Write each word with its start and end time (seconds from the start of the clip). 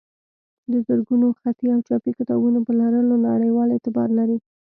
د 0.71 0.73
زرګونو 0.87 1.27
خطي 1.39 1.67
او 1.75 1.79
چاپي 1.87 2.11
کتابونو 2.19 2.59
په 2.67 2.71
لرلو 2.79 3.15
نړیوال 3.29 3.69
اعتبار 3.71 4.09
لري. 4.19 4.37